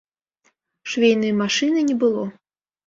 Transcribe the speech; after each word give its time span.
Швейнай 0.93 1.33
машыны 1.45 1.89
не 1.93 2.01
было. 2.07 2.29